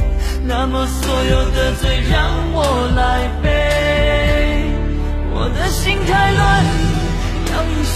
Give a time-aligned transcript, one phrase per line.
[0.47, 4.67] 那么所有的罪让我来背。
[5.33, 6.89] 我的心太乱。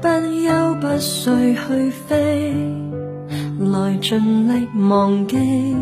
[0.05, 2.53] 不休不睡去飞，
[3.59, 5.75] 来尽力忘记，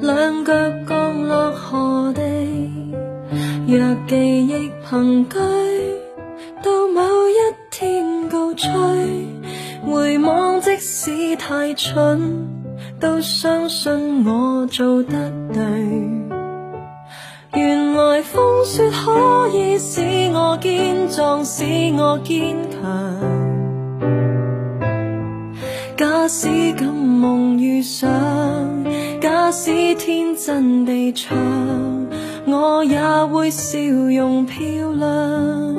[0.00, 0.52] 两脚
[0.88, 2.22] 降落何地？
[3.66, 5.38] 若记忆凭据，
[6.62, 7.34] 到某一
[7.68, 8.70] 天告吹，
[9.92, 12.46] 回望即使太蠢，
[13.00, 15.62] 都相信我做得对。
[17.54, 20.00] 原来风雪可以使
[20.32, 21.64] 我坚壮，使
[21.98, 23.37] 我坚强。
[26.28, 28.10] 假使感梦遇上，
[29.18, 31.34] 假使天真地唱，
[32.46, 33.00] 我也
[33.32, 34.58] 会笑容漂
[34.92, 35.74] 亮。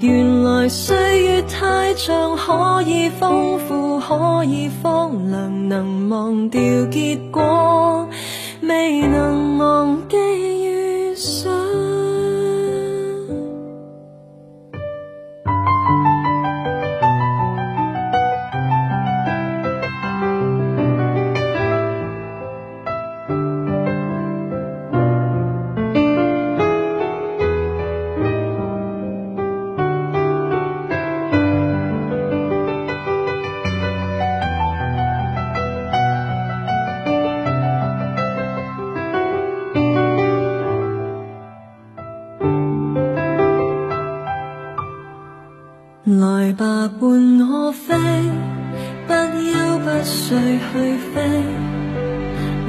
[0.00, 6.58] 原来岁月太长，可以丰富，可以荒凉，能忘掉
[6.90, 8.08] 结果，
[8.62, 10.16] 未能忘记。
[46.20, 47.00] 来吧，伴
[47.40, 47.94] 我飞，
[49.06, 51.42] 不休不睡去飞，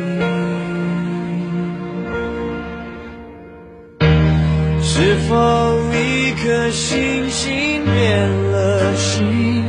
[4.80, 9.64] 是否一颗星星变了心？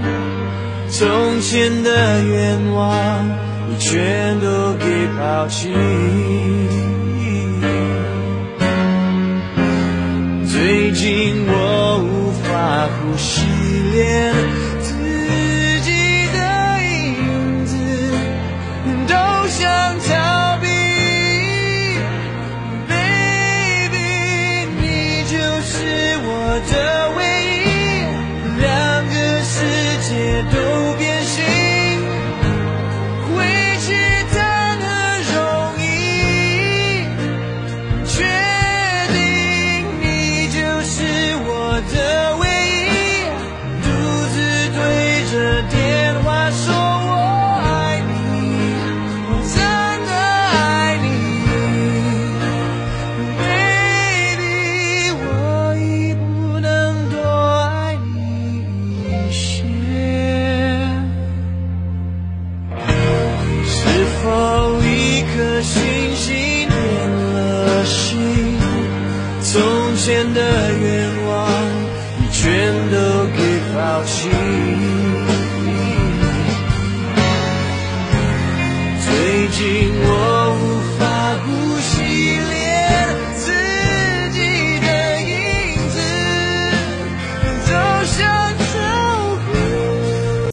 [0.92, 3.30] 从前的愿望，
[3.70, 4.86] 你全都给
[5.18, 6.53] 抛弃。
[26.64, 27.03] do